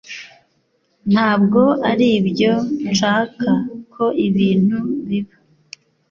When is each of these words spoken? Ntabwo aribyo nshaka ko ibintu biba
Ntabwo 1.11 1.61
aribyo 1.89 2.53
nshaka 2.89 3.49
ko 3.93 4.05
ibintu 4.27 4.77
biba 5.07 5.35